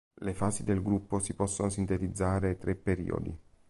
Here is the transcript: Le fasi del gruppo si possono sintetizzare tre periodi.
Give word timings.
Le 0.19 0.33
fasi 0.33 0.63
del 0.63 0.81
gruppo 0.81 1.19
si 1.19 1.35
possono 1.35 1.69
sintetizzare 1.69 2.57
tre 2.57 2.73
periodi. 2.75 3.37